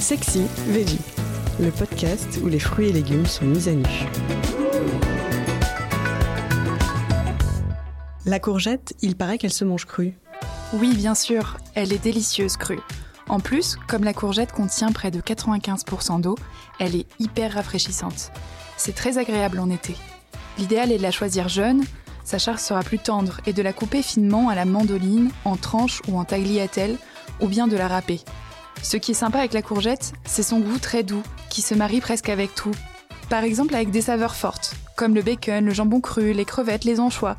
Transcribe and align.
Sexy 0.00 0.46
Veggie, 0.66 0.98
le 1.60 1.70
podcast 1.70 2.40
où 2.42 2.48
les 2.48 2.58
fruits 2.58 2.88
et 2.88 2.92
légumes 2.92 3.26
sont 3.26 3.44
mis 3.44 3.68
à 3.68 3.72
nu. 3.72 3.84
La 8.24 8.40
courgette, 8.40 8.94
il 9.02 9.14
paraît 9.14 9.36
qu'elle 9.36 9.52
se 9.52 9.66
mange 9.66 9.84
crue. 9.84 10.14
Oui, 10.72 10.94
bien 10.94 11.14
sûr, 11.14 11.58
elle 11.74 11.92
est 11.92 12.02
délicieuse 12.02 12.56
crue. 12.56 12.80
En 13.28 13.40
plus, 13.40 13.76
comme 13.88 14.04
la 14.04 14.14
courgette 14.14 14.52
contient 14.52 14.90
près 14.90 15.10
de 15.10 15.20
95% 15.20 16.22
d'eau, 16.22 16.36
elle 16.78 16.96
est 16.96 17.06
hyper 17.18 17.52
rafraîchissante. 17.52 18.32
C'est 18.78 18.94
très 18.94 19.18
agréable 19.18 19.58
en 19.58 19.68
été. 19.68 19.94
L'idéal 20.56 20.92
est 20.92 20.98
de 20.98 21.02
la 21.02 21.10
choisir 21.10 21.50
jeune, 21.50 21.84
sa 22.24 22.38
chair 22.38 22.58
sera 22.58 22.82
plus 22.82 22.98
tendre 22.98 23.42
et 23.46 23.52
de 23.52 23.60
la 23.60 23.74
couper 23.74 24.00
finement 24.00 24.48
à 24.48 24.54
la 24.54 24.64
mandoline, 24.64 25.30
en 25.44 25.56
tranches 25.56 26.00
ou 26.08 26.18
en 26.18 26.24
tagliatelle, 26.24 26.96
ou 27.42 27.48
bien 27.48 27.68
de 27.68 27.76
la 27.76 27.86
râper. 27.86 28.22
Ce 28.82 28.96
qui 28.96 29.12
est 29.12 29.14
sympa 29.14 29.38
avec 29.38 29.52
la 29.52 29.62
courgette, 29.62 30.12
c'est 30.24 30.42
son 30.42 30.60
goût 30.60 30.78
très 30.78 31.02
doux, 31.02 31.22
qui 31.48 31.62
se 31.62 31.74
marie 31.74 32.00
presque 32.00 32.28
avec 32.28 32.54
tout. 32.54 32.74
Par 33.28 33.44
exemple 33.44 33.74
avec 33.74 33.90
des 33.90 34.00
saveurs 34.00 34.34
fortes, 34.34 34.74
comme 34.96 35.14
le 35.14 35.22
bacon, 35.22 35.64
le 35.64 35.72
jambon 35.72 36.00
cru, 36.00 36.32
les 36.32 36.44
crevettes, 36.44 36.84
les 36.84 36.98
anchois. 36.98 37.36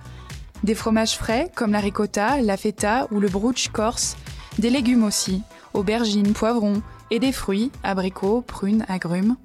Des 0.63 0.75
fromages 0.75 1.17
frais, 1.17 1.51
comme 1.55 1.71
la 1.71 1.79
ricotta, 1.79 2.41
la 2.41 2.57
feta 2.57 3.07
ou 3.11 3.19
le 3.19 3.27
brooch 3.27 3.69
corse. 3.69 4.15
Des 4.59 4.69
légumes 4.69 5.03
aussi, 5.03 5.41
aubergines, 5.73 6.33
poivrons, 6.33 6.81
et 7.09 7.19
des 7.19 7.31
fruits, 7.31 7.71
abricots, 7.83 8.41
prunes, 8.41 8.85
agrumes. 8.87 9.35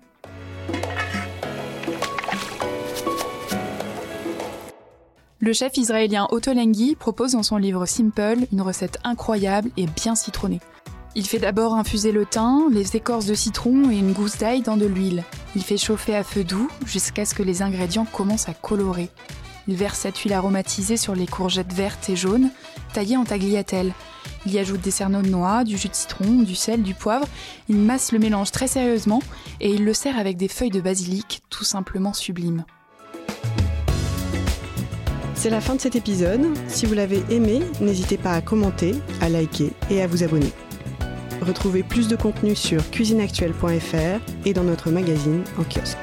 Le 5.40 5.52
chef 5.52 5.76
israélien 5.76 6.26
Otto 6.30 6.52
Lengi 6.52 6.96
propose 6.96 7.32
dans 7.32 7.42
son 7.42 7.56
livre 7.56 7.86
Simple 7.86 8.46
une 8.52 8.62
recette 8.62 8.98
incroyable 9.04 9.70
et 9.76 9.86
bien 9.86 10.14
citronnée. 10.14 10.60
Il 11.18 11.26
fait 11.26 11.38
d'abord 11.38 11.74
infuser 11.74 12.12
le 12.12 12.26
thym, 12.26 12.68
les 12.70 12.94
écorces 12.94 13.24
de 13.24 13.32
citron 13.32 13.90
et 13.90 13.96
une 13.96 14.12
gousse 14.12 14.36
d'ail 14.36 14.60
dans 14.60 14.76
de 14.76 14.84
l'huile. 14.84 15.24
Il 15.56 15.64
fait 15.64 15.78
chauffer 15.78 16.14
à 16.14 16.22
feu 16.22 16.44
doux 16.44 16.68
jusqu'à 16.84 17.24
ce 17.24 17.34
que 17.34 17.42
les 17.42 17.62
ingrédients 17.62 18.04
commencent 18.04 18.50
à 18.50 18.54
colorer. 18.54 19.08
Il 19.66 19.76
verse 19.76 20.00
cette 20.00 20.18
huile 20.18 20.34
aromatisée 20.34 20.98
sur 20.98 21.14
les 21.14 21.26
courgettes 21.26 21.72
vertes 21.72 22.10
et 22.10 22.16
jaunes, 22.16 22.50
taillées 22.92 23.16
en 23.16 23.24
tagliatelles. 23.24 23.94
Il 24.44 24.52
y 24.52 24.58
ajoute 24.58 24.82
des 24.82 24.90
cerneaux 24.90 25.22
de 25.22 25.30
noix, 25.30 25.64
du 25.64 25.78
jus 25.78 25.88
de 25.88 25.94
citron, 25.94 26.42
du 26.42 26.54
sel, 26.54 26.82
du 26.82 26.92
poivre. 26.92 27.26
Il 27.70 27.78
masse 27.78 28.12
le 28.12 28.18
mélange 28.18 28.50
très 28.50 28.68
sérieusement 28.68 29.22
et 29.62 29.70
il 29.70 29.86
le 29.86 29.94
sert 29.94 30.18
avec 30.18 30.36
des 30.36 30.48
feuilles 30.48 30.68
de 30.68 30.82
basilic 30.82 31.40
tout 31.48 31.64
simplement 31.64 32.12
sublimes. 32.12 32.66
C'est 35.34 35.50
la 35.50 35.62
fin 35.62 35.76
de 35.76 35.80
cet 35.80 35.96
épisode. 35.96 36.46
Si 36.68 36.84
vous 36.84 36.94
l'avez 36.94 37.22
aimé, 37.30 37.62
n'hésitez 37.80 38.18
pas 38.18 38.32
à 38.32 38.42
commenter, 38.42 38.94
à 39.22 39.30
liker 39.30 39.72
et 39.90 40.02
à 40.02 40.06
vous 40.06 40.22
abonner. 40.22 40.52
Retrouvez 41.46 41.82
plus 41.84 42.08
de 42.08 42.16
contenu 42.16 42.56
sur 42.56 42.90
cuisineactuelle.fr 42.90 44.20
et 44.44 44.52
dans 44.52 44.64
notre 44.64 44.90
magazine 44.90 45.44
en 45.58 45.62
kiosque. 45.62 45.98